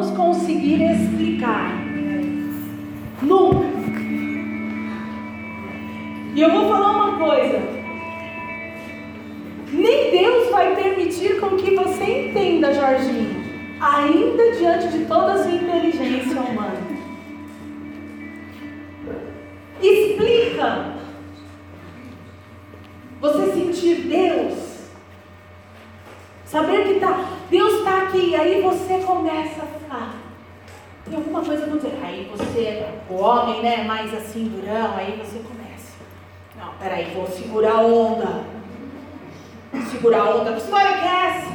[0.00, 1.78] vamos conseguir explicar.
[3.20, 3.68] Nunca.
[6.34, 7.60] E eu vou falar uma coisa.
[9.70, 13.44] Nem Deus vai permitir com que você entenda, Jorginho,
[13.78, 16.80] ainda diante de toda a sua inteligência humana.
[19.82, 20.94] Explica.
[23.20, 24.70] Você sentir Deus.
[26.46, 28.30] Saber que tá, Deus está aqui.
[28.30, 29.79] E aí você começa a
[31.04, 32.04] tem alguma coisa acontecendo.
[32.04, 35.92] Aí você, é o homem, né, mais assim, durão, aí você começa.
[36.56, 38.44] Não, peraí, vou segurar a onda.
[39.90, 40.60] Segurar a onda.
[40.60, 41.50] Senhora, aquece.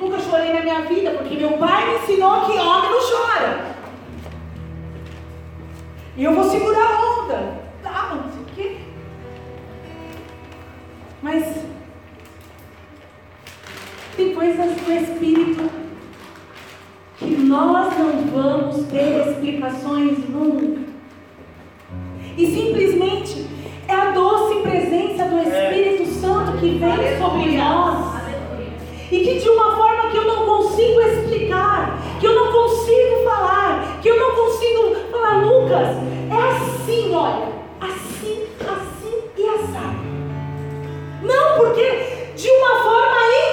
[0.00, 3.76] Nunca chorei na minha vida, porque meu pai me ensinou que homem não chora.
[6.16, 7.60] E eu vou segurar a onda.
[7.82, 8.78] Tá, não sei o quê.
[11.22, 11.56] Mas
[14.16, 15.85] tem coisas do Espírito
[17.18, 20.82] que nós não vamos ter explicações nunca.
[22.36, 23.46] E simplesmente
[23.88, 25.42] é a doce presença do é.
[25.42, 26.20] Espírito é.
[26.20, 27.18] Santo que vem Aleluia.
[27.18, 28.14] sobre nós.
[28.16, 28.72] Aleluia.
[29.10, 34.00] E que de uma forma que eu não consigo explicar, que eu não consigo falar,
[34.02, 35.96] que eu não consigo falar, Lucas,
[36.30, 37.48] é assim, olha,
[37.80, 39.96] assim, assim e assim.
[41.22, 43.45] Não, porque de uma forma ainda.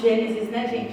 [0.00, 0.87] Gênesis, né, gente?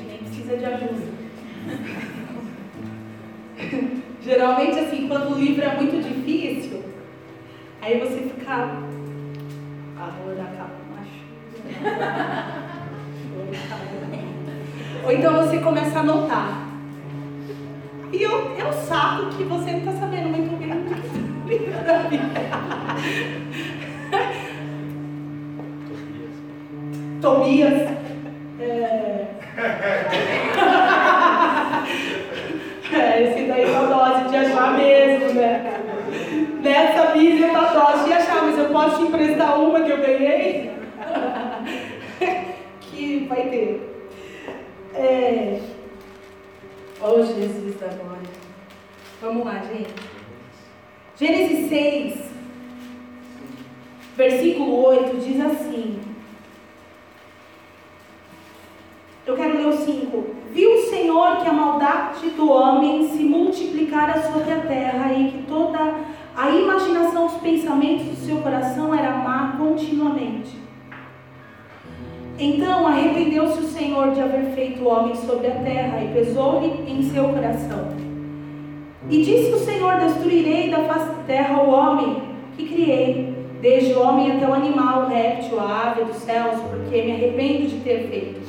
[79.86, 82.24] Senhor: Destruirei da face da terra o homem
[82.58, 87.02] que criei, desde o homem até o animal, o réptil, a ave dos céus, porque
[87.04, 88.42] me arrependo de ter feito.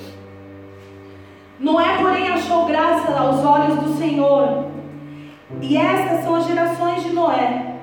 [1.61, 4.67] Noé, porém, achou graça aos olhos do Senhor.
[5.61, 7.75] E estas são as gerações de Noé.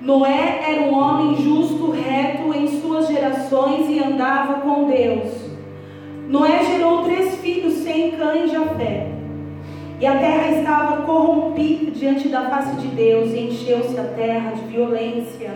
[0.00, 5.50] Noé era um homem justo, reto em suas gerações e andava com Deus.
[6.28, 9.21] Noé gerou três filhos, sem Cã e Jafé.
[10.02, 14.62] E a terra estava corrompida diante da face de Deus, e encheu-se a terra de
[14.62, 15.52] violência.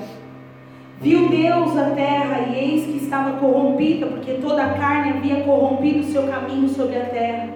[1.00, 5.98] Viu Deus a terra, e eis que estava corrompida, porque toda a carne havia corrompido
[5.98, 7.48] o seu caminho sobre a terra.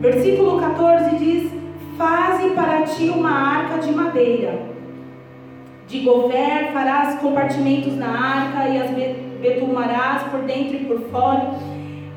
[0.00, 1.52] Versículo 14 diz:
[1.98, 4.74] Faze para ti uma arca de madeira
[5.86, 8.90] de gover farás compartimentos na arca e as
[9.40, 11.50] betumarás por dentro e por fora.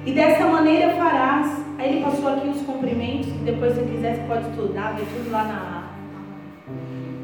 [0.06, 1.69] E dessa maneira farás.
[1.80, 5.32] Aí ele passou aqui os comprimentos, que depois se quiser você pode estudar, ver tudo
[5.32, 5.90] lá na,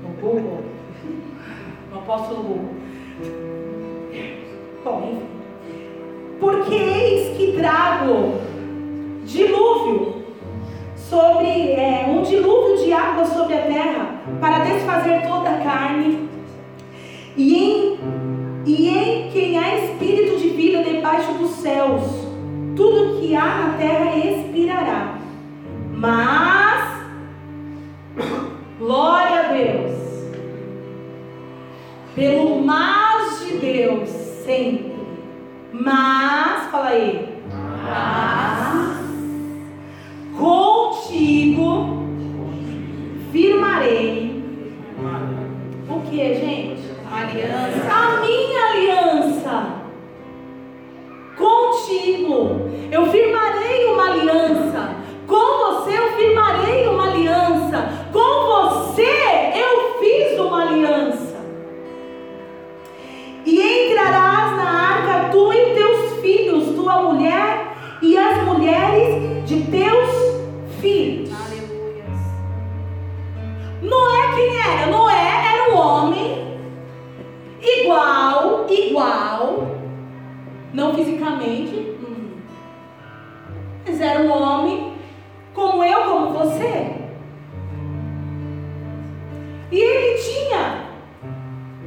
[0.01, 0.63] no Google.
[1.91, 2.69] No apóstolo Google.
[4.81, 5.25] Bom, enfim.
[6.39, 8.35] Porque eis que trago
[9.25, 10.23] dilúvio
[10.95, 16.29] sobre é, um dilúvio de água sobre a terra para desfazer toda a carne
[17.35, 17.99] e em,
[18.65, 22.24] e em quem há espírito de vida debaixo dos céus,
[22.75, 25.17] tudo que há na terra expirará.
[25.93, 27.05] Mas,
[28.77, 29.93] glória a Deus,
[32.13, 34.93] pelo mais de Deus, sempre.
[35.71, 37.41] Mas, fala aí.
[37.83, 38.97] Mas,
[40.37, 42.05] contigo
[43.31, 44.43] firmarei.
[45.89, 46.85] O que, gente?
[47.11, 47.91] Aliança.
[47.91, 49.84] A minha aliança
[51.37, 52.69] contigo.
[52.91, 54.95] Eu firmarei uma aliança.
[55.27, 57.89] Com você eu firmarei uma aliança.
[58.11, 61.35] Com você eu fiz uma aliança.
[63.45, 70.09] E entrarás na arca tu e teus filhos, tua mulher e as mulheres de teus
[70.79, 71.31] filhos.
[71.33, 72.05] Aleluia.
[73.81, 74.87] Noé quem era?
[74.87, 76.59] Noé era o homem
[77.61, 79.67] igual, igual,
[80.75, 81.95] não fisicamente,
[83.85, 84.93] mas era um homem
[85.53, 86.95] como eu, como você.
[89.71, 90.83] E ele tinha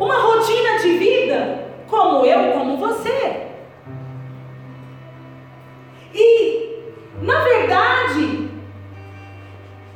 [0.01, 3.49] uma rotina de vida como eu, como você.
[6.15, 6.79] E,
[7.21, 8.49] na verdade,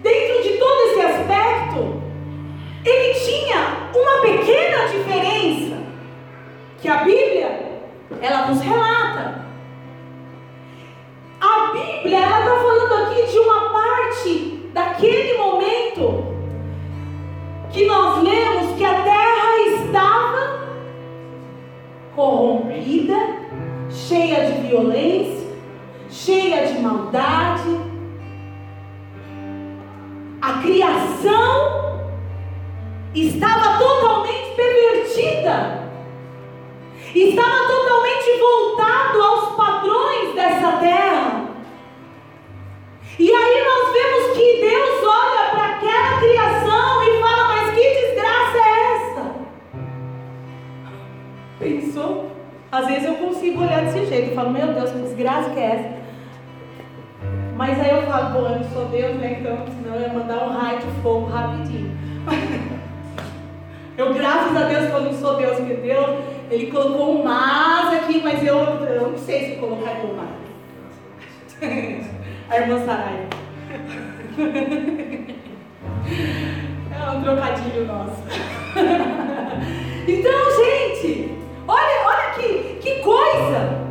[0.02, 2.02] dentro de todo esse aspecto,
[2.84, 5.78] ele tinha uma pequena diferença
[6.78, 7.71] que a Bíblia
[8.21, 9.42] ela nos relata.
[11.40, 16.33] A Bíblia ela está falando aqui de uma parte daquele momento
[17.73, 20.69] que nós lemos que a terra estava
[22.14, 23.16] corrompida,
[23.90, 25.49] cheia de violência,
[26.11, 27.81] cheia de maldade.
[30.40, 32.02] A criação
[33.14, 35.81] estava totalmente pervertida.
[37.14, 41.42] Estava totalmente voltado aos padrões dessa terra.
[43.19, 48.59] E aí nós vemos que Deus olha para aquela criação e fala: Mas que desgraça
[48.59, 49.35] é essa?
[51.59, 52.31] Pensou?
[52.71, 54.31] Às vezes eu consigo olhar desse jeito.
[54.31, 56.02] Eu falo: Meu Deus, que desgraça que é essa?
[57.54, 59.37] Mas aí eu falo: Bom, eu não sou Deus, né?
[59.38, 61.92] Então, senão eu ia mandar um raio de fogo rapidinho.
[63.97, 66.19] Eu, graças a Deus, que eu não sou Deus, porque Deus,
[66.52, 70.28] Ele colocou um mas aqui, mas eu, eu não sei se colocaria um mas.
[72.50, 73.26] A irmã Saraia.
[76.94, 78.23] É um trocadilho nosso.
[80.06, 81.32] Então, gente,
[81.66, 83.81] olha, olha que, que coisa.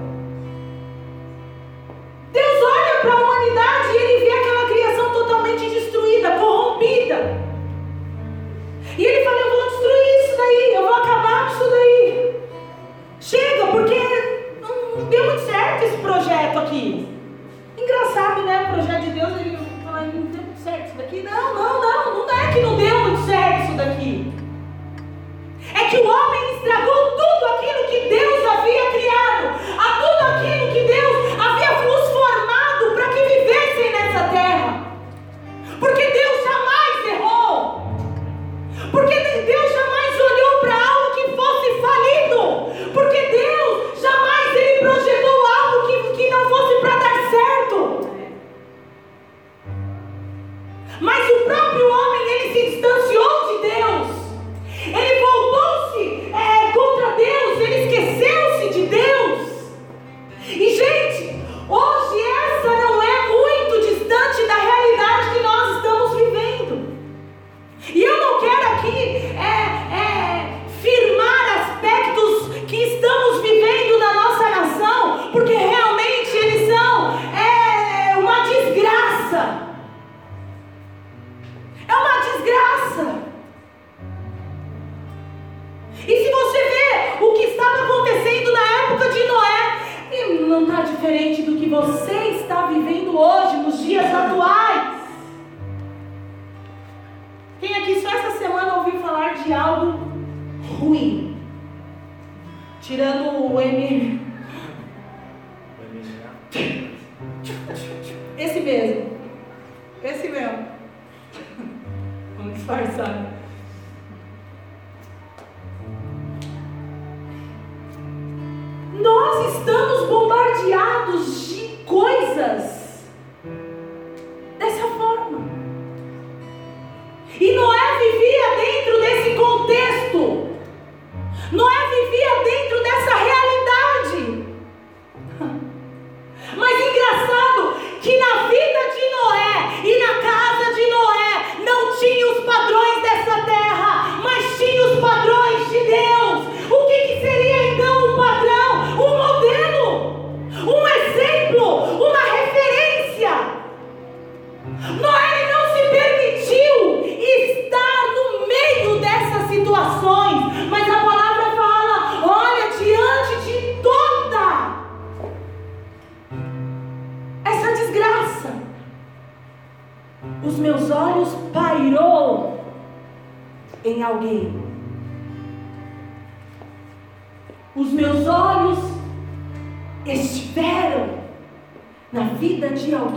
[20.91, 21.24] Isso daqui.
[21.24, 22.00] Não, não, não,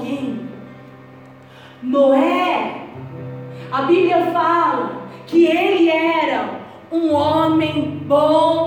[0.05, 0.49] alguém.
[1.83, 2.87] Noé,
[3.73, 6.61] a Bíblia fala que ele era
[6.93, 8.64] um homem bom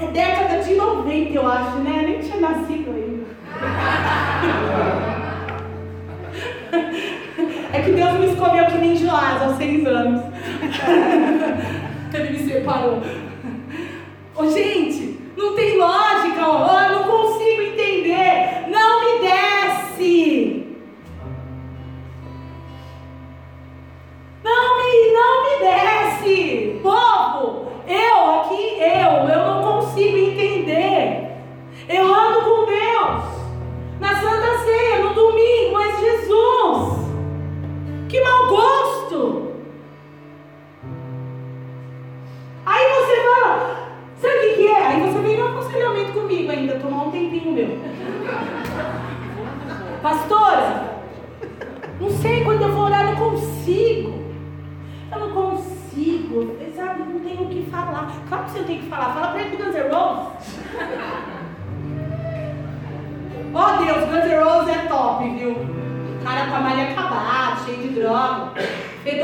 [0.00, 2.02] É década de 90, eu acho, né?
[2.06, 3.24] Nem tinha nascido ainda.
[7.72, 10.22] É que Deus me escolheu que nem Joás aos seis anos.
[12.12, 13.02] Ele me separou.
[14.36, 14.83] Ô, gente.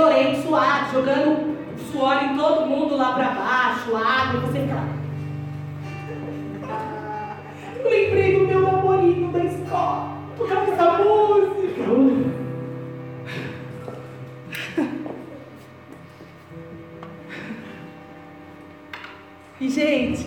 [0.01, 1.59] violento, suado, jogando
[1.93, 4.89] suor em todo mundo lá para baixo, água, você fica lá.
[7.85, 11.83] Lembrei do meu namorinho da escola, por causa da música.
[19.61, 20.27] E, gente,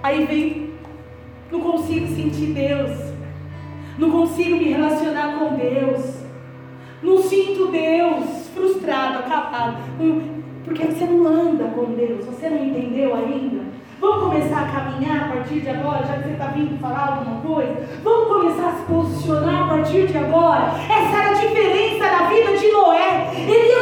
[0.00, 0.74] aí vem,
[1.50, 3.12] não consigo sentir Deus,
[3.98, 6.11] não consigo me relacionar com Deus.
[7.02, 9.78] Não sinto Deus frustrado, acabado.
[10.64, 13.62] Porque você não anda com Deus, você não entendeu ainda?
[14.00, 17.40] Vamos começar a caminhar a partir de agora, já que você está vindo falar alguma
[17.40, 17.88] coisa?
[18.02, 20.72] Vamos começar a se posicionar a partir de agora?
[20.90, 23.32] Essa era a diferença da vida de Noé.
[23.36, 23.81] Ele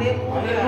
[0.00, 0.67] Điện.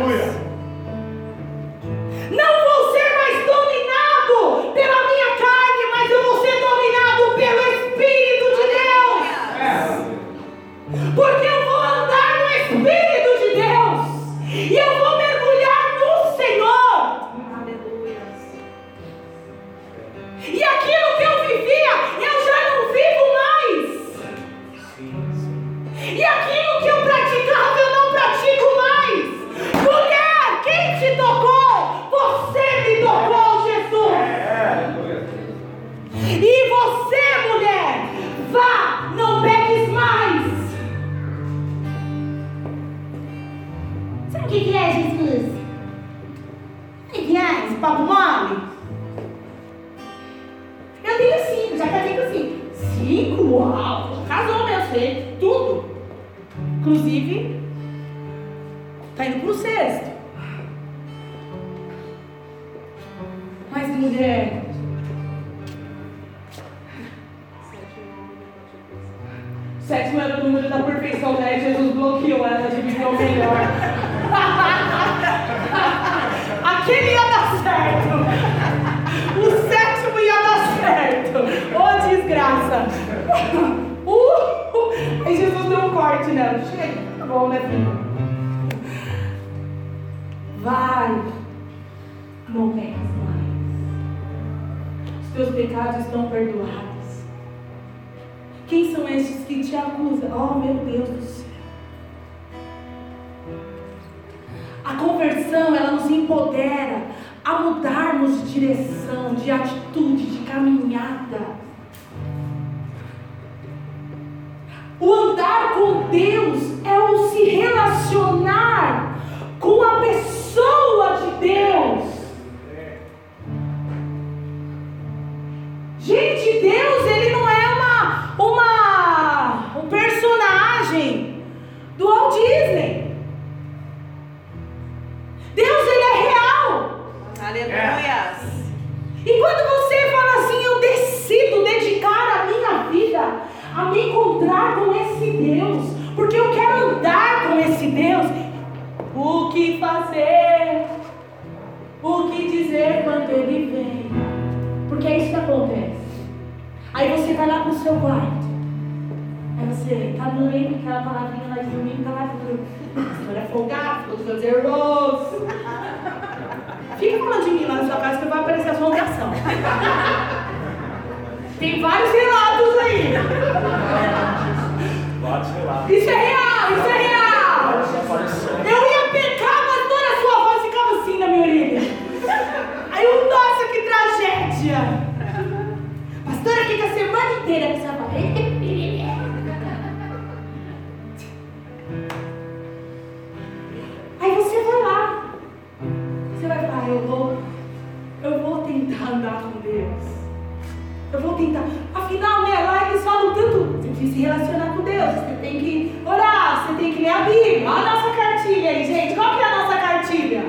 [201.13, 201.65] Eu vou tentar.
[201.95, 203.79] Afinal, né, lá eles falam tanto.
[203.83, 205.15] Você precisa se relacionar com Deus.
[205.15, 207.71] Você tem que orar, você tem que ler a Bíblia.
[207.71, 209.15] Olha a nossa cartilha aí, gente.
[209.15, 210.45] Qual que é a nossa cartilha?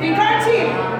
[0.00, 0.97] Tem cartilha.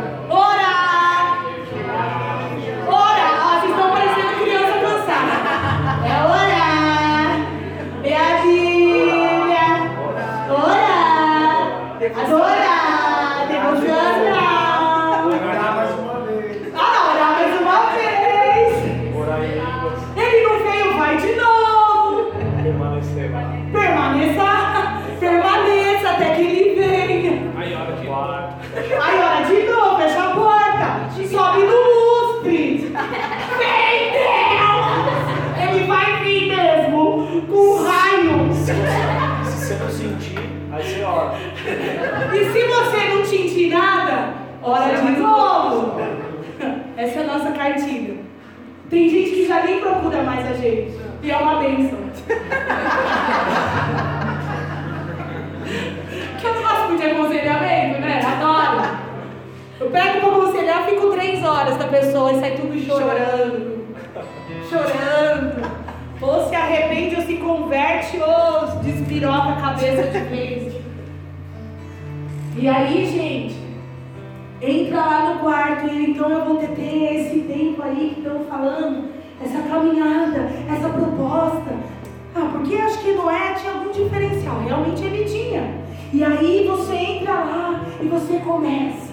[51.28, 51.98] E é uma bênção.
[56.40, 56.54] que eu
[56.88, 58.22] muito de aconselhamento, né?
[58.24, 58.96] Adoro.
[59.78, 63.94] Eu pego pra aconselhar, fico três horas com a pessoa e sai tudo chorando.
[64.70, 65.70] Chorando.
[66.22, 70.72] Ou se arrepende ou se converte ou despiroca a cabeça de vez.
[72.56, 73.54] E aí, gente,
[74.62, 79.17] entra lá no quarto e então eu vou ter esse tempo aí que estão falando,
[79.42, 81.76] essa caminhada, essa proposta.
[82.34, 85.78] Ah, porque acho que Noé tinha algum diferencial, realmente ele tinha.
[86.12, 89.08] E aí você entra lá e você começa.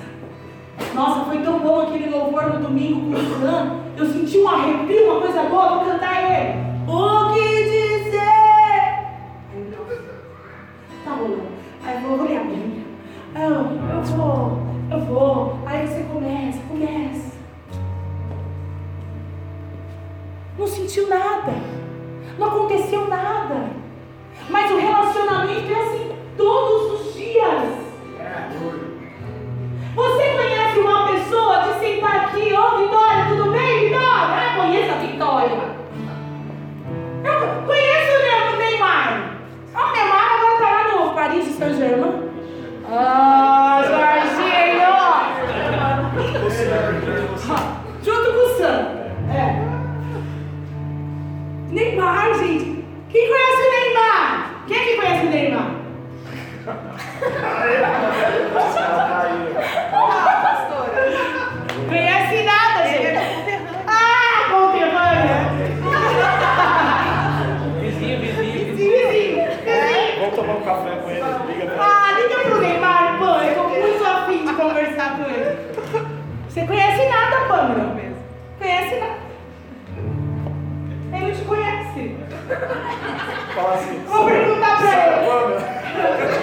[0.93, 3.81] Nossa, foi tão bom aquele louvor no domingo com o fulano.
[3.97, 6.65] Eu senti um arrepio, uma coisa boa, vou cantar ele.
[6.87, 8.19] O que dizer?
[11.03, 11.47] Tá rolando.
[11.85, 12.83] Aí eu vou ler a Bíblia.
[13.35, 13.51] Eu,
[13.95, 14.59] eu vou,
[14.91, 15.59] eu vou.
[20.95, 21.51] Sentiu nada.
[22.39, 23.69] Não aconteceu nada.
[24.49, 27.63] Mas o relacionamento é assim todos os dias.
[29.93, 34.05] Você conhece uma pessoa de sentar aqui, ô Vitória, tudo bem, Vitória?
[34.05, 35.59] Ah, conheço a Vitória.
[37.25, 38.11] Eu conheço
[38.53, 39.35] o Neymar.
[39.73, 42.31] Ah, o Neymar agora tá lá no Paris Saint-Germain.
[42.89, 44.45] Ah, Jorginho!
[48.01, 48.94] Junto com o Sam.
[51.75, 52.85] Neymar, gente.
[53.09, 54.63] Quem conhece o Neymar?
[54.65, 55.75] Quem é que conhece o Neymar?
[82.47, 84.03] Fala assim.
[84.07, 85.25] Vou perguntar pra ele.
[85.25, 85.61] Pamela.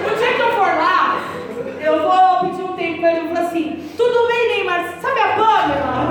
[0.02, 1.20] No dia que eu for lá,
[1.80, 5.20] eu vou pedir um tempo pra ele e vou falar assim, tudo bem, Neymar, sabe
[5.20, 6.08] a Pamela?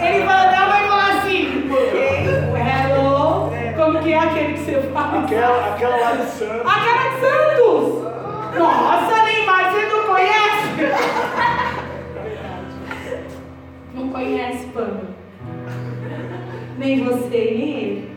[0.00, 1.70] Ele vai e vai falar assim,
[2.56, 5.24] hello, como que é aquele que você fala?
[5.24, 6.72] Aquela, aquela lá de Santos.
[6.72, 8.02] Aquela de Santos!
[8.58, 10.68] Nossa, Neymar, você não conhece?
[13.94, 15.12] Não conhece, Pamela?
[16.78, 18.11] Nem você, nem ele.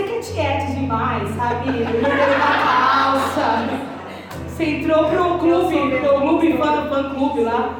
[0.00, 1.84] Você que é tiete demais, sabe?
[1.84, 2.08] Da
[2.64, 3.68] calça.
[4.48, 7.76] Você entrou pro clube, pro clube fã do fã clube lá.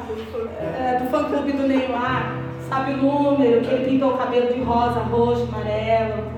[0.77, 2.35] é, do fã clube do Neymar.
[2.69, 6.31] Sabe o número, que ele pintou o cabelo de rosa, roxo, amarelo.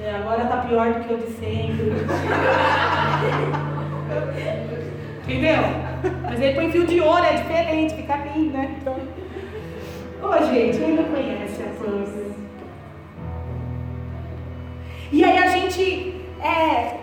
[0.00, 1.92] É, agora tá pior do que o de sempre.
[5.24, 5.62] Entendeu?
[6.22, 8.76] Mas ele põe fio de ouro, é diferente, fica lindo, né?
[8.80, 8.94] Então...
[10.22, 12.45] Ô, gente, quem não conhece a Pamela?
[15.12, 16.98] E aí a gente é,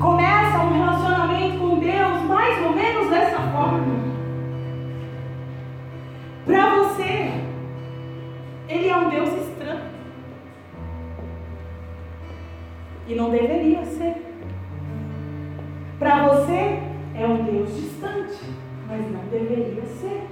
[0.00, 3.94] começa um relacionamento com Deus mais ou menos dessa forma.
[6.44, 7.32] Para você,
[8.68, 9.80] Ele é um Deus estranho.
[13.06, 14.16] E não deveria ser.
[15.98, 16.80] Para você,
[17.14, 18.40] é um Deus distante,
[18.88, 20.26] mas não deveria ser.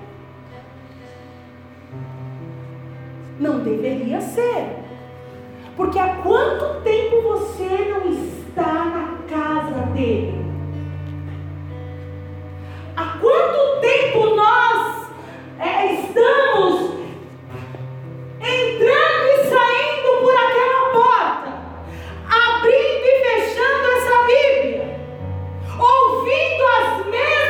[3.39, 4.82] Não deveria ser.
[5.77, 10.45] Porque há quanto tempo você não está na casa dele?
[12.95, 15.09] Há quanto tempo nós
[15.59, 16.91] é, estamos
[18.39, 21.53] entrando e saindo por aquela porta,
[22.29, 25.01] abrindo e fechando essa Bíblia,
[25.79, 27.42] ouvindo as mesmas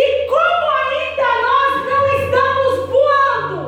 [0.00, 3.60] E como ainda nós não estamos voando?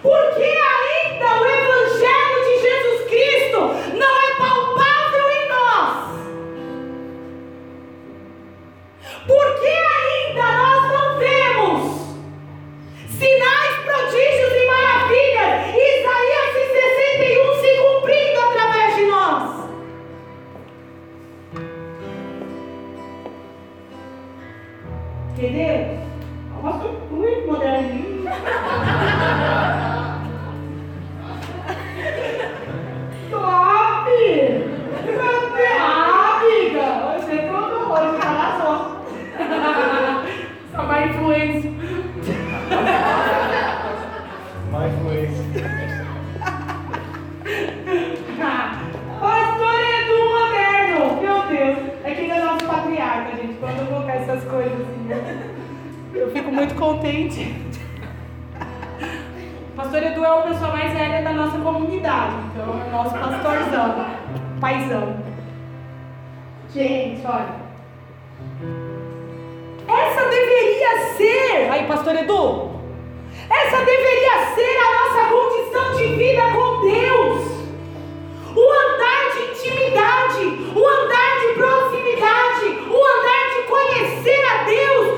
[0.00, 0.61] Por quê?
[56.92, 57.54] contente.
[59.72, 63.14] O pastor Edu é o pessoa mais velha da nossa comunidade, então é o nosso
[63.14, 64.06] pastorzão,
[64.60, 65.16] paizão.
[66.74, 67.62] Gente, olha.
[69.88, 71.70] Essa deveria ser.
[71.70, 72.72] Aí, pastor Edu!
[73.50, 77.52] Essa deveria ser a nossa condição de vida com Deus.
[78.54, 80.44] O andar de intimidade,
[80.76, 85.11] o andar de proximidade, o andar de conhecer a Deus,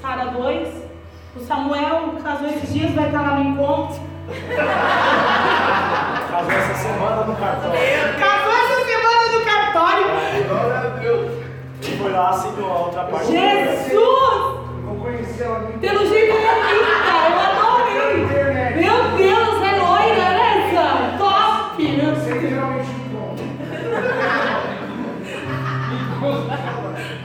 [0.00, 0.68] Sara dois,
[1.36, 4.00] O Samuel casou esses dias, vai estar lá no encontro.
[6.30, 7.78] casou essa semana no cartório.
[8.18, 10.06] Casou essa semana no cartório.
[10.48, 11.30] Glória a Deus.
[11.82, 13.26] E foi lá, assinou a outra parte.
[13.32, 14.60] Jesus!
[14.84, 15.78] Não conheceu ela mim.
[15.78, 17.11] Pelo jeito que eu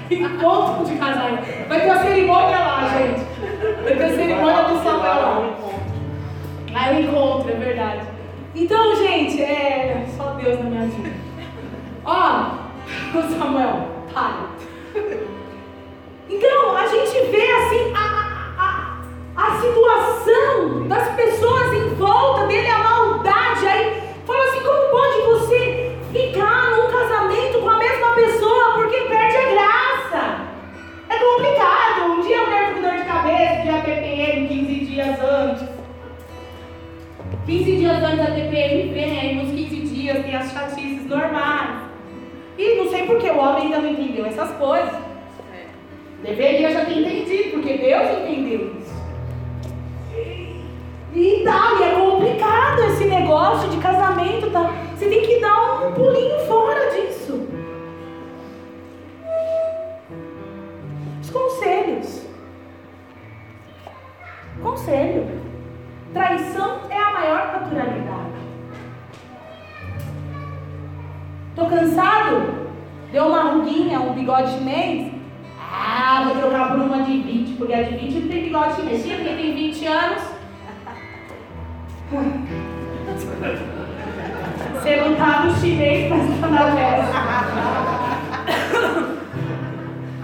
[0.10, 1.40] Encontro de casais.
[1.68, 3.22] Vai ter a cerimônia lá, gente.
[3.84, 5.54] Vai ter a cerimônia do Samuel lá.
[6.74, 8.02] Aí o encontro, é verdade.
[8.56, 10.06] Então, gente, é.
[10.16, 11.12] Só Deus na minha vida.
[12.06, 12.52] Ó,
[13.16, 14.48] o Samuel, para.
[16.30, 18.00] Então, a gente vê assim a,
[18.58, 18.98] a,
[19.36, 22.97] a, a situação das pessoas em volta dele, a
[37.46, 41.88] 15 dias antes da TPM vem, aí nos 15 dias tem as chatices normais.
[42.58, 44.94] E não sei porque o homem ainda não entendeu essas coisas.
[45.54, 45.66] É.
[46.24, 48.98] Deveria já ter entendido, porque Deus entendeu isso.
[51.14, 54.52] E dá, e é complicado esse negócio de casamento.
[54.52, 54.74] Tá?
[54.96, 57.48] Você tem que dar um pulinho fora disso.
[61.22, 62.28] Os conselhos.
[64.62, 65.47] Conselho.
[66.18, 68.32] Traição é a maior naturalidade.
[71.56, 72.72] Tô cansado?
[73.12, 75.14] Deu uma ruguinha, um bigode chinês?
[75.60, 79.06] Ah, vou trocar por uma de 20, porque a de 20 não tem bigode chinês,
[79.06, 80.24] porque tem 20 anos.
[84.74, 87.14] Você não tá no chinês, mas tá na peça.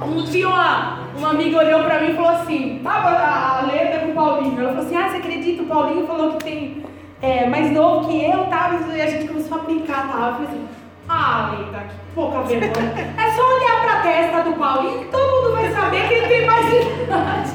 [0.03, 4.13] Um dia, uma, amiga olhou pra mim e falou assim, tava a, letra com o
[4.13, 4.59] Paulinho.
[4.59, 5.63] Ela falou assim, ah, você acredita?
[5.63, 6.83] O Paulinho falou que tem
[7.21, 8.79] é, mais novo que eu, tá?
[8.93, 10.27] E a gente começou a brincar, tá?
[10.27, 10.67] Eu falei assim,
[11.09, 13.13] ah, Leita, que pouca vergonha.
[13.17, 16.45] É só olhar pra testa do Paulinho que todo mundo vai saber que ele tem
[16.45, 17.51] mais idade.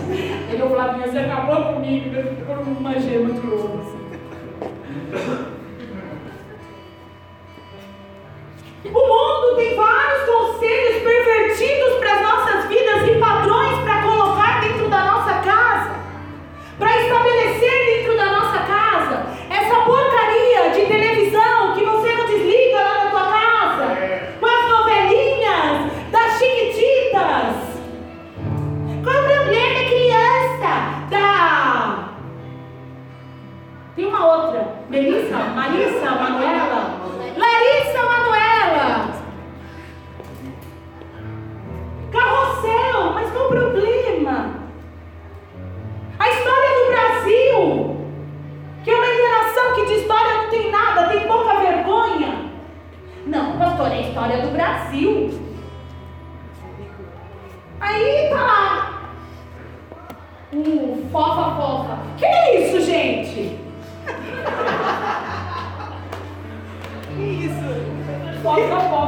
[0.50, 5.57] Ele, ô Flavinha, você acabou comigo, ficou uma gema de ouro, assim.
[8.95, 14.89] O mundo tem vários conselhos pervertidos para as nossas vidas e padrões para colocar dentro
[14.89, 15.91] da nossa casa,
[16.78, 19.26] para estabelecer dentro da nossa casa.
[19.51, 21.07] Essa porcaria de televisão
[34.19, 34.75] uma outra.
[34.91, 35.37] Melissa?
[35.37, 36.11] Marissa?
[36.11, 36.99] Manuela?
[37.37, 39.14] Larissa Manuela.
[42.11, 44.51] Carrossel, mas qual o problema?
[46.19, 47.97] A história do Brasil,
[48.83, 52.51] que é uma enganação que de história não tem nada, tem pouca vergonha.
[53.27, 55.41] Não, pastor, é a história do Brasil.
[57.81, 58.95] Aí tá lá.
[60.53, 61.99] Um fofa fofa.
[62.16, 63.68] Que é isso, gente?
[67.18, 67.68] Que isso?
[68.42, 69.07] Fofa fofa.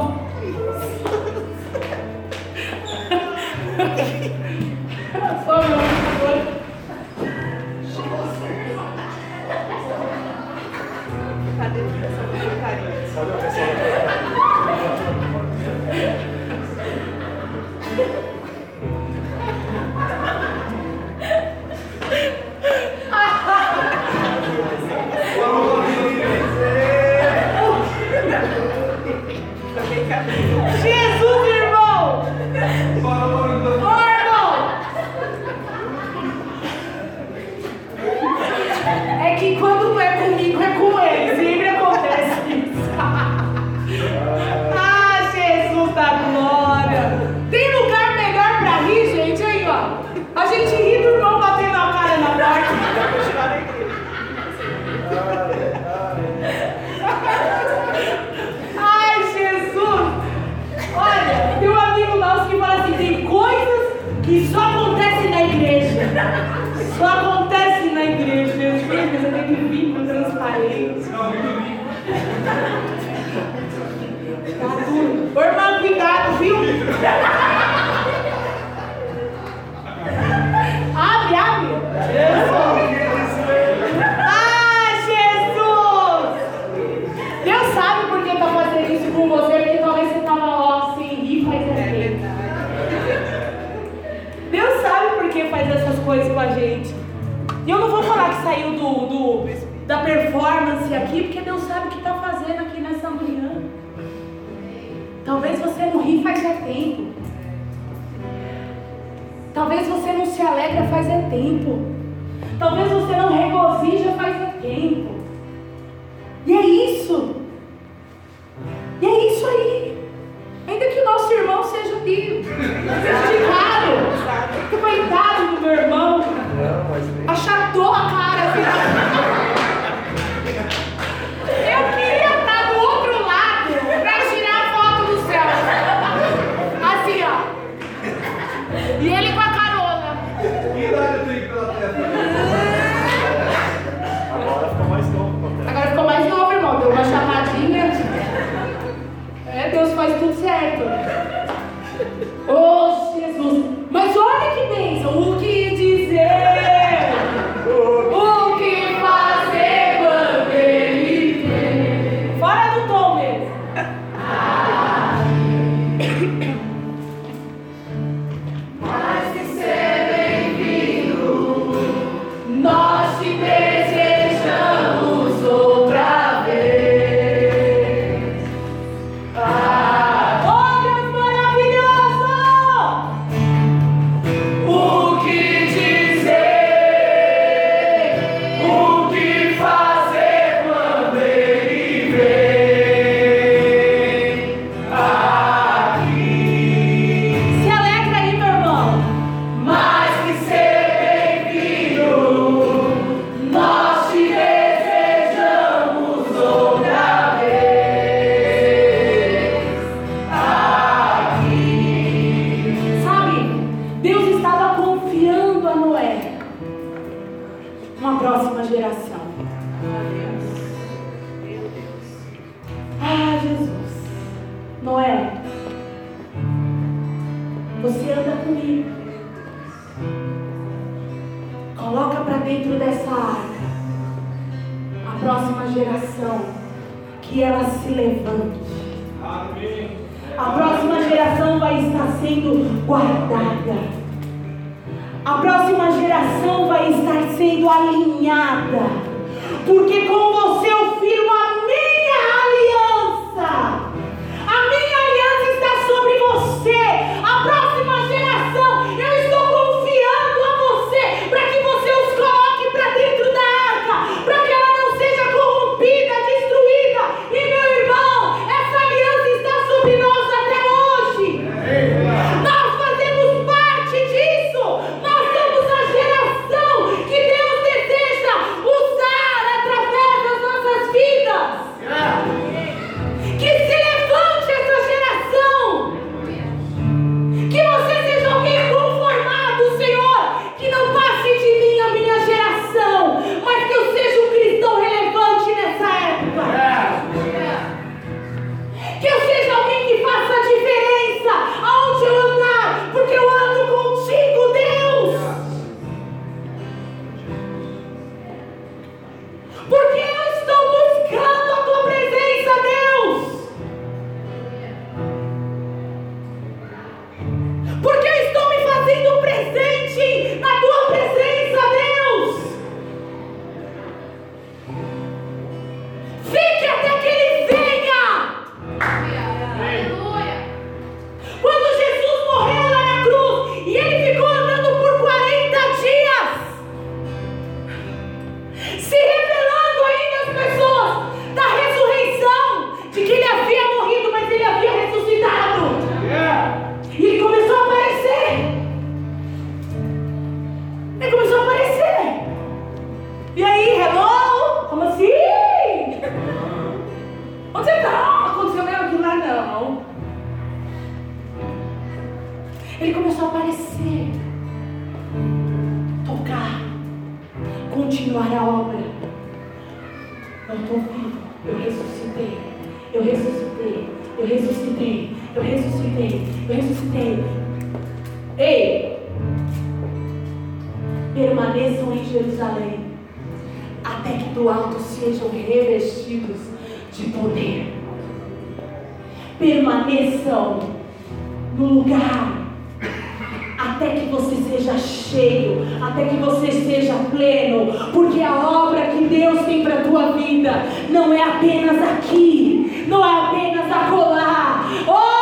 [400.31, 404.65] vida não é apenas aqui, não é apenas acolá.
[404.87, 405.20] Oh!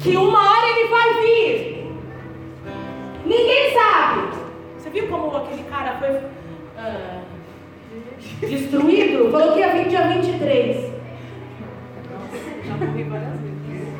[0.00, 1.86] que uma hora ele vai vir.
[3.24, 4.38] Ninguém sabe.
[4.78, 7.20] Você viu como aquele cara foi uh,
[8.40, 9.30] destruído?
[9.30, 10.90] Falou que ia vir dia 23.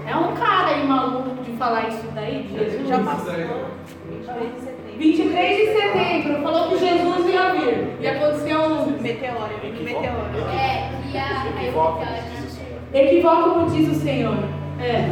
[0.06, 2.88] É um cara aí maluco de falar isso daí, Jesus.
[2.88, 3.34] Já passou.
[4.96, 5.66] 23 de setembro.
[5.66, 6.42] de setembro.
[6.42, 7.96] Falou que Jesus ia vir.
[8.00, 9.00] E aconteceu um.
[9.00, 10.48] Meteoro, meteoro.
[10.52, 11.46] É, e a.
[12.92, 14.59] Equívoco, diz o Senhor.
[14.82, 15.04] É,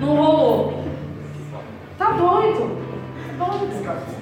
[0.00, 0.84] não rolou.
[1.96, 2.78] Tá doido?
[3.38, 4.18] Tá doido.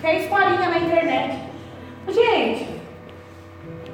[0.00, 1.38] Quer é escolinha na internet.
[2.08, 2.66] Gente,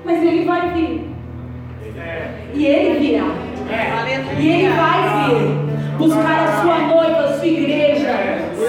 [0.05, 1.11] mas ele vai vir.
[2.55, 3.25] E ele virá.
[4.39, 5.99] E ele vai vir.
[5.99, 8.13] Buscar a sua noiva, a sua igreja,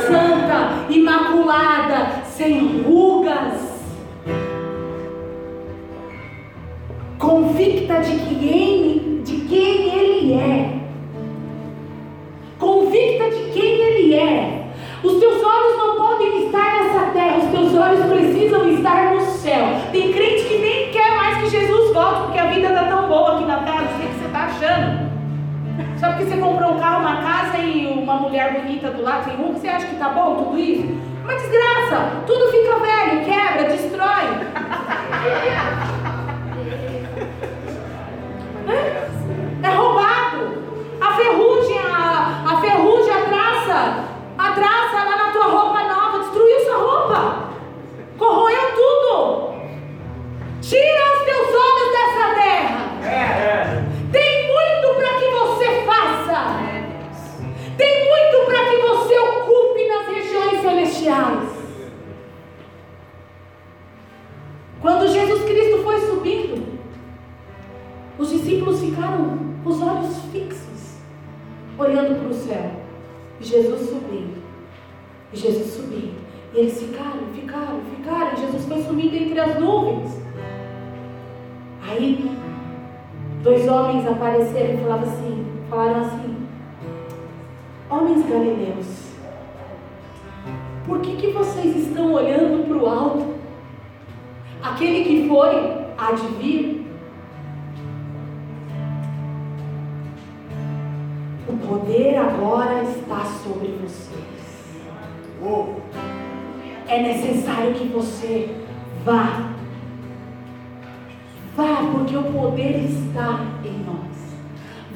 [0.08, 3.84] santa, imaculada, sem rugas.
[7.20, 10.77] Convicta de quem, de quem ele é.
[12.78, 14.68] Convicta de quem ele é.
[15.02, 19.66] Os teus olhos não podem estar nessa terra, os teus olhos precisam estar no céu.
[19.92, 23.34] Tem crente que nem quer mais que Jesus volte, porque a vida está tão boa
[23.34, 25.10] aqui na terra, não sei o que você está achando.
[26.00, 29.36] Só porque você comprou um carro, uma casa e uma mulher bonita do lado, sem
[29.36, 30.84] rumo, você acha que está bom tudo isso?
[31.24, 34.28] Uma desgraça, tudo fica velho, quebra, destrói.
[39.64, 40.17] É roubado.
[42.58, 44.06] A ferrugem, a, traça,
[44.36, 47.50] a traça lá na tua roupa nova, destruiu sua roupa.
[48.18, 49.54] Corroeu tudo.
[50.60, 53.86] Tira os teus olhos dessa terra.
[54.12, 56.58] Tem muito para que você faça.
[57.78, 61.50] Tem muito para que você ocupe nas regiões celestiais.
[64.82, 66.80] Quando Jesus Cristo foi subindo,
[68.18, 70.67] os discípulos ficaram com os olhos fixos,
[71.78, 72.72] olhando para o céu.
[73.40, 74.42] Jesus subindo.
[75.32, 76.16] E Jesus subindo.
[76.54, 78.34] E eles ficaram, ficaram, ficaram.
[78.34, 80.22] E Jesus foi subindo entre as nuvens.
[81.88, 82.30] Aí,
[83.44, 86.36] dois homens apareceram e falavam assim, falaram assim,
[87.90, 89.08] homens galileus,
[90.86, 93.36] por que, que vocês estão olhando para o alto?
[94.62, 95.56] Aquele que foi,
[95.98, 96.87] há de vir,
[101.48, 104.28] o poder agora está sobre vocês.
[106.88, 108.50] É necessário que você
[109.06, 109.52] vá.
[111.56, 114.18] Vá, porque o poder está em nós.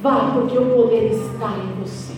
[0.02, 2.14] Vá, porque o poder está em você.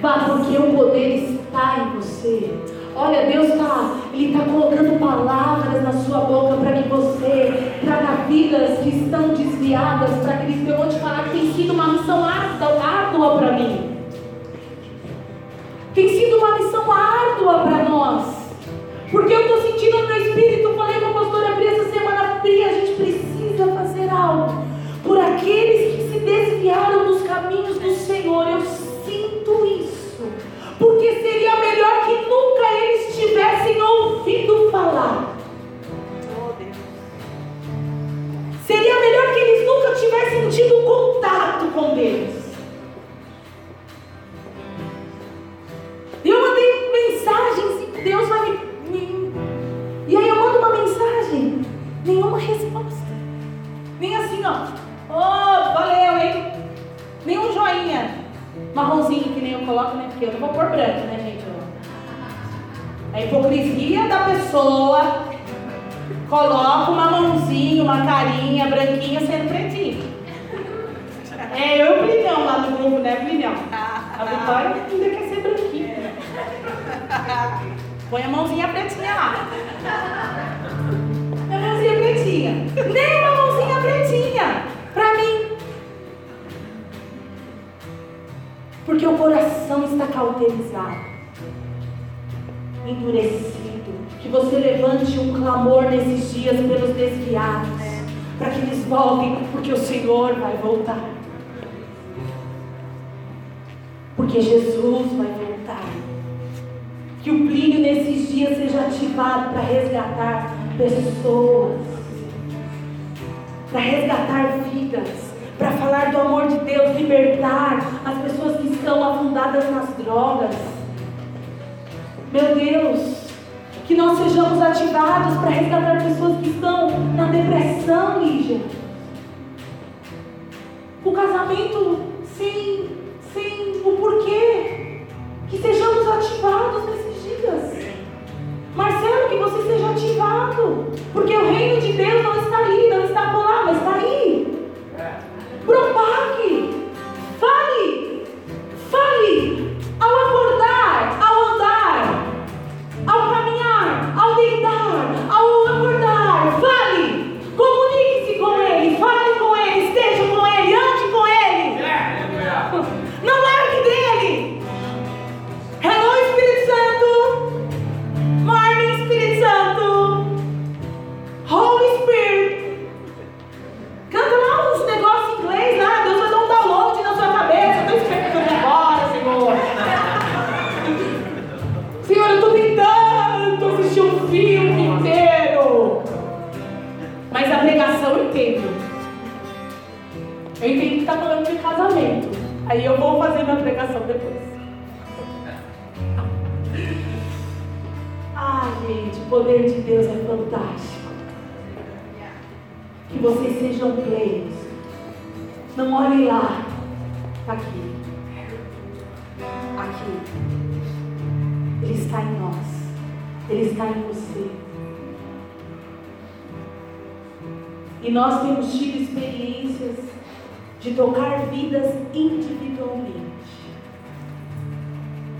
[0.00, 2.58] Vá, porque o poder está em você.
[2.96, 8.80] Olha, Deus está, Ele está colocando palavras na sua boca para que você traga vidas
[8.80, 10.68] que estão desviadas para Cristo.
[10.68, 12.40] Eu vou te falar que tem sido uma missão árdua,
[13.38, 13.90] para mim.
[15.94, 18.40] Tem sido uma missão árdua para nós.
[19.10, 20.69] Porque eu estou sentindo no meu espírito,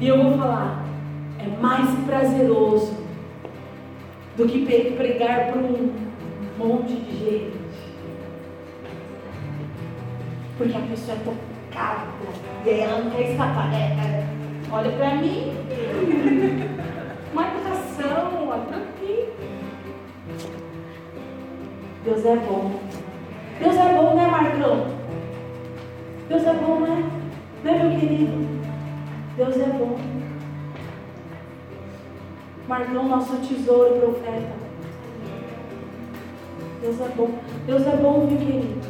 [0.01, 0.83] E eu vou falar,
[1.39, 2.97] é mais prazeroso
[4.35, 4.65] do que
[4.97, 5.93] pregar para um
[6.57, 7.61] monte de gente.
[10.57, 12.07] Porque a pessoa é tocada
[12.65, 13.71] e ela não quer escapar.
[13.75, 14.27] É,
[14.73, 15.53] olha para mim.
[17.35, 19.29] Marcação, olha para mim.
[22.05, 22.81] Deus é bom.
[23.59, 24.87] Deus é bom, né, Marcão?
[26.27, 27.11] Deus é bom, né?
[27.63, 28.60] Né, meu querido?
[29.41, 29.97] Deus é bom.
[32.69, 34.53] Marcão, nosso tesouro, profeta.
[36.83, 37.31] Deus é bom.
[37.67, 38.81] Deus é bom, meu querido?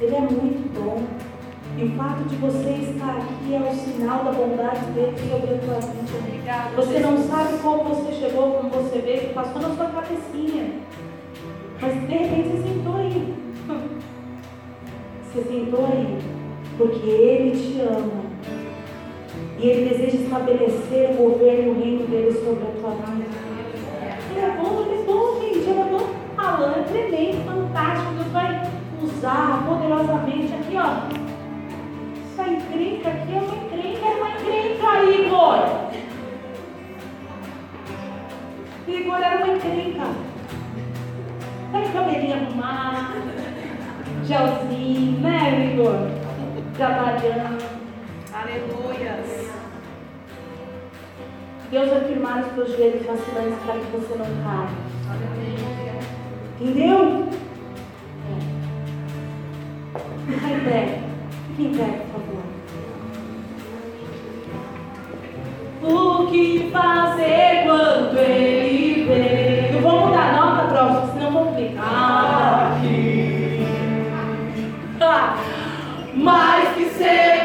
[0.00, 1.04] Ele é muito bom.
[1.78, 5.58] E o fato de você estar aqui é o sinal da bondade dele sobre a
[5.58, 6.18] tua vida.
[6.18, 6.70] Obrigada.
[6.74, 10.80] Você não sabe como você chegou, como você veio, passou na sua cabecinha.
[11.80, 13.34] Mas de repente você sentou aí.
[15.32, 16.18] Você sentou aí
[16.76, 18.23] porque Ele te ama.
[19.58, 23.24] E Ele deseja estabelecer o governo e o reino dele sobre a tua vida.
[24.30, 25.68] Ele é bom, ele é bom, gente.
[25.68, 26.08] Ele é bom.
[26.36, 28.12] Alan é tremendo, fantástico.
[28.14, 28.62] Deus vai
[29.02, 30.52] usar poderosamente.
[30.54, 31.24] Aqui, ó.
[32.32, 34.88] Essa encrenca aqui é uma encrenca, é uma encrenca,
[35.20, 35.60] Igor.
[38.88, 40.06] Igor era uma encrenca.
[41.70, 43.14] Com cabelinho arrumado,
[44.24, 46.24] gelzinho, né, Igor?
[46.76, 47.64] trabalhando.
[48.32, 49.43] Aleluias.
[51.74, 54.68] Deus vai firmar os teus joelhos vacilantes para que você não caia.
[56.60, 57.28] Entendeu?
[58.30, 58.38] É.
[60.24, 61.00] Fica em pé.
[61.56, 62.44] Fica em pé, por favor.
[65.82, 69.72] O que fazer quando ele vem?
[69.72, 72.76] Não vou mudar a nota, próximo, senão vou complicar.
[72.76, 73.66] Aqui.
[75.00, 75.36] Ah
[76.14, 77.43] mais que ser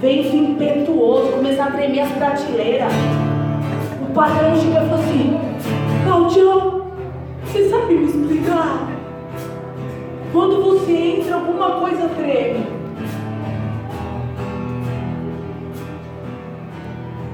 [0.00, 2.92] vento impetuoso, começar a tremer as prateleiras.
[4.02, 5.40] O padrão chegou e falou assim:
[6.04, 6.84] Claudio,
[7.44, 8.88] você sabe me explicar?
[10.32, 12.64] Quando você entra, alguma coisa treme.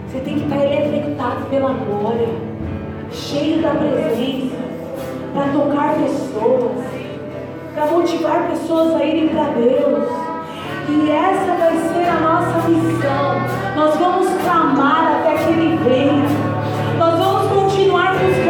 [0.09, 2.29] Você tem que estar eletrificado pela glória,
[3.13, 4.57] cheio da presença,
[5.33, 6.73] para tocar pessoas,
[7.75, 10.26] para motivar pessoas a irem para Deus.
[10.89, 13.41] E essa vai ser a nossa missão.
[13.75, 16.29] Nós vamos clamar até que Ele venha.
[16.97, 18.46] Nós vamos continuar buscando.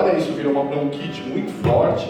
[0.00, 2.08] História, isso virou uma bronquite muito forte,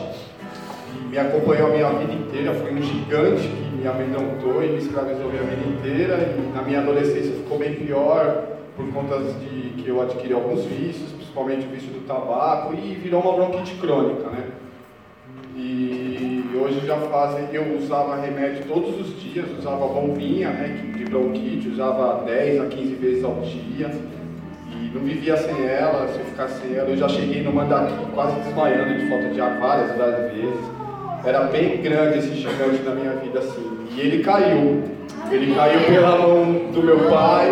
[0.95, 4.79] e me acompanhou a minha vida inteira, foi um gigante que me amedrontou e me
[4.79, 8.45] escravizou a minha vida inteira, e na minha adolescência ficou bem pior,
[8.77, 13.23] por conta de que eu adquiri alguns vícios, principalmente o vício do tabaco, e virou
[13.23, 14.45] uma bronquite crônica, né?
[15.57, 21.69] E hoje já fazem, eu usava remédio todos os dias, usava bombinha, né, de bronquite,
[21.69, 23.91] usava 10 a 15 vezes ao dia.
[24.91, 27.95] E não vivia sem ela, se eu ficasse sem ela, eu já cheguei no mandaqui
[28.13, 30.71] quase desmaiando de falta de ar várias, várias vezes.
[31.25, 33.87] Era bem grande esse gigante na minha vida assim.
[33.93, 34.83] E ele caiu.
[35.31, 37.47] Ele caiu pela mão do meu pai,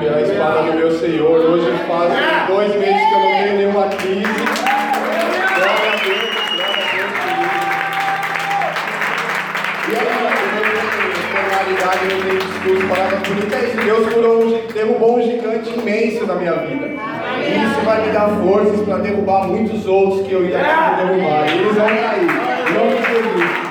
[0.00, 1.38] pela espada do meu Senhor.
[1.38, 4.24] Hoje faz dois meses que eu não tenho nenhuma crise.
[5.46, 5.98] A
[9.90, 10.14] Deus.
[11.50, 13.76] realidade eu tenho discurso, palavras bonitas, é isso.
[13.84, 16.86] Deus curou, derrubou um gigante imenso na minha vida.
[16.86, 21.46] E isso vai me dar forças para derrubar muitos outros que eu ia derrubar.
[21.46, 22.26] E eles vão cair.
[22.74, 23.64] Não me Jesus.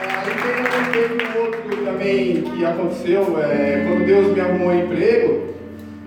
[0.00, 5.46] Aí teve um outro também que aconteceu, é, quando Deus me arrumou um emprego,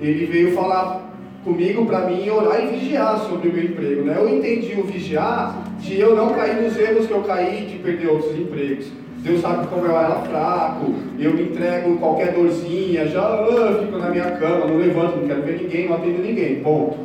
[0.02, 1.09] ele veio falar
[1.44, 4.04] comigo para mim orar e vigiar sobre o meu emprego.
[4.04, 4.16] Né?
[4.18, 8.08] Eu entendi o vigiar de eu não cair nos erros que eu caí de perder
[8.10, 8.88] outros empregos.
[9.20, 14.10] Deus sabe como eu era fraco, eu me entrego qualquer dorzinha, já uh, fico na
[14.10, 16.98] minha cama, não levanto, não quero ver ninguém, não atendo ninguém, ponto.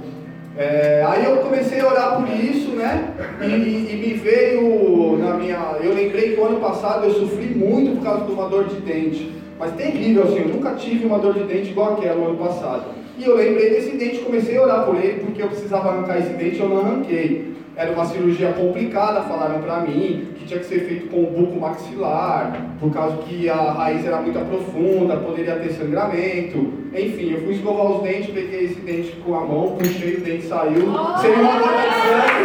[0.57, 3.13] É, aí eu comecei a orar por isso, né?
[3.41, 5.77] E, e, me veio na minha.
[5.83, 8.77] Eu lembrei que o ano passado eu sofri muito por causa de uma dor de
[8.77, 9.33] dente.
[9.59, 12.85] Mas terrível assim, eu nunca tive uma dor de dente igual aquela no ano passado.
[13.17, 16.31] E eu lembrei desse dente, comecei a orar por ele, porque eu precisava arrancar esse
[16.31, 17.55] dente eu não arranquei.
[17.77, 21.59] Era uma cirurgia complicada, falaram para mim, que tinha que ser feito com o buco
[21.59, 26.73] maxilar, por causa que a raiz era muito profunda, poderia ter sangramento.
[26.93, 30.47] Enfim, eu fui escovar os dentes, peguei esse dente com a mão, puxei, o dente
[30.47, 30.89] saiu.
[30.89, 31.19] Oh!
[31.19, 32.45] Sem uma gota de sangue.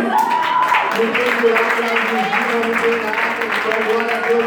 [0.97, 3.19] Não tem não tem nada.
[3.59, 4.45] Então, glória a Deus,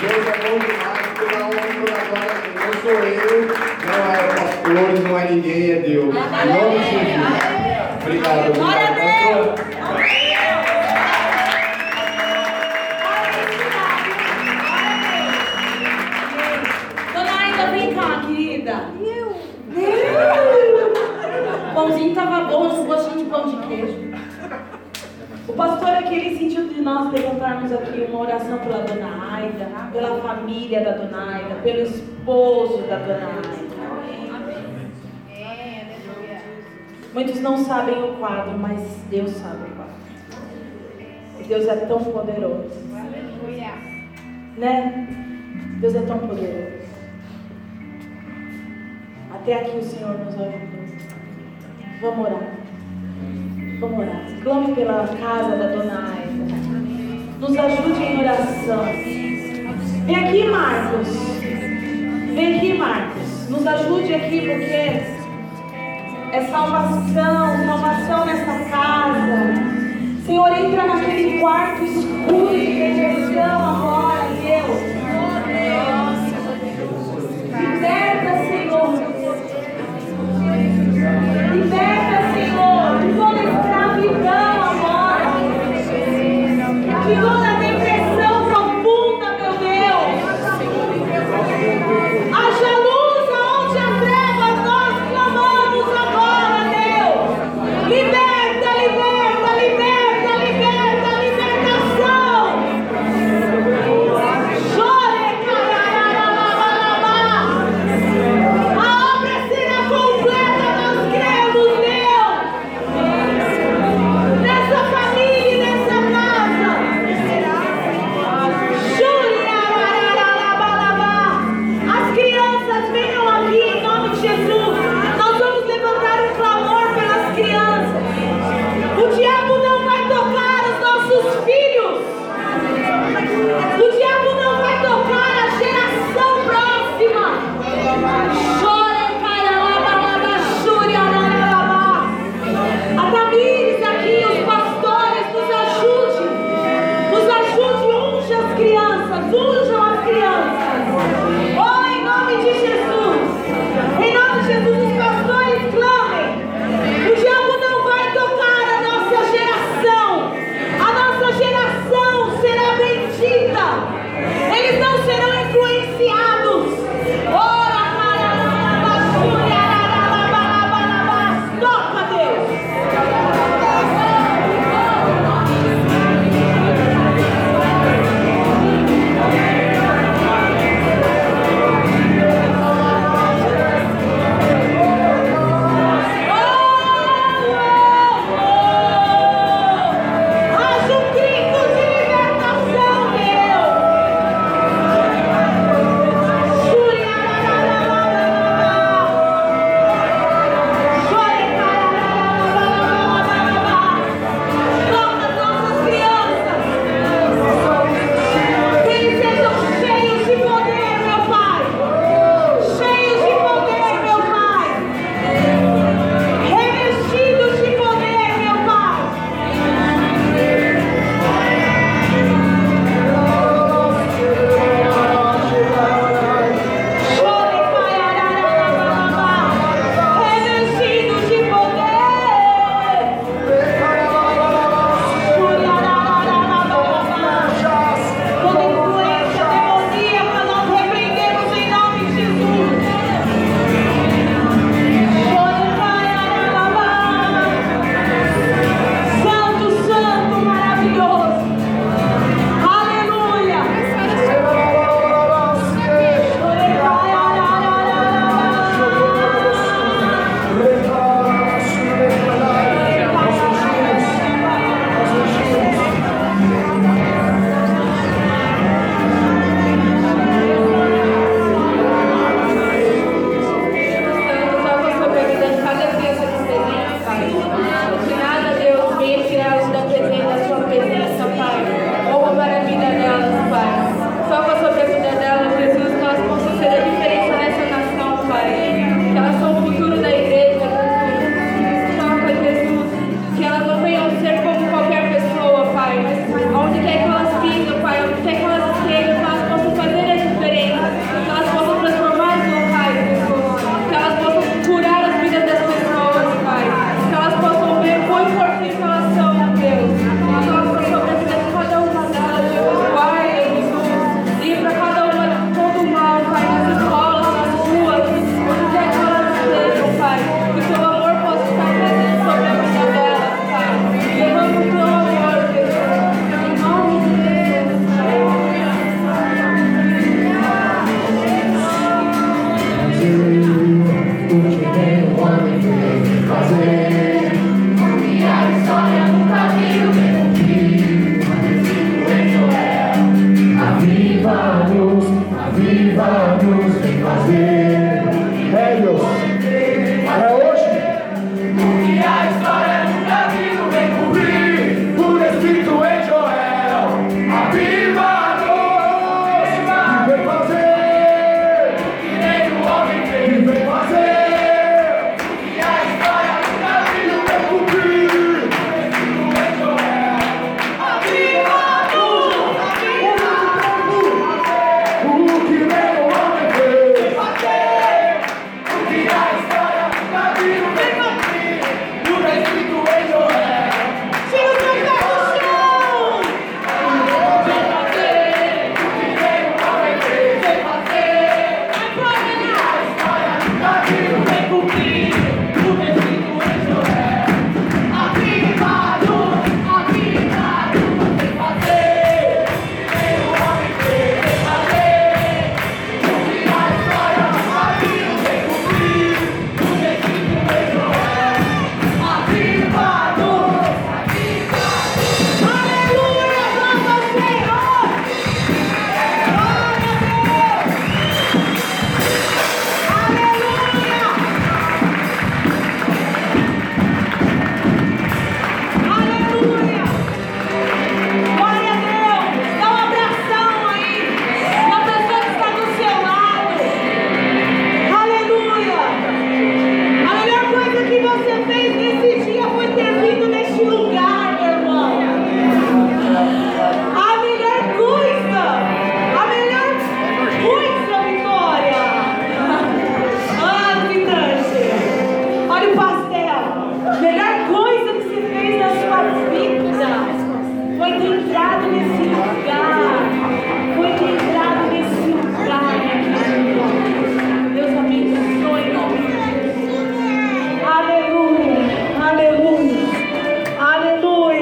[0.00, 5.18] Deus é bom demais, pela honra, pela glória não sou eu, não é pastores, não
[5.18, 6.14] é ninguém, é Deus.
[6.14, 7.32] Em nome de Jesus.
[8.02, 8.52] Obrigado.
[8.54, 9.81] Glória a Deus.
[25.52, 30.18] O pastor aqui ele sentiu de nós levantarmos aqui uma oração pela dona Aida, pela
[30.22, 33.62] família da dona Aida, pelo esposo da dona Aida.
[37.12, 38.80] Muitos não sabem o quadro, mas
[39.10, 39.94] Deus sabe o quadro.
[41.38, 42.70] E Deus é tão poderoso.
[44.56, 45.06] Né?
[45.80, 46.82] Deus é tão poderoso.
[49.34, 50.52] Até aqui o Senhor nos ajudou.
[52.00, 52.61] Vamos orar.
[53.82, 54.22] Vamos orar.
[54.44, 56.54] Clame pela casa da dona Aida.
[57.40, 58.84] Nos ajude em oração.
[60.06, 61.08] Vem aqui, Marcos.
[62.32, 63.48] Vem aqui, Marcos.
[63.50, 64.72] Nos ajude aqui, porque
[66.32, 69.52] é salvação, salvação nessa casa.
[70.26, 73.71] Senhor, entra naquele quarto escuro de dejeção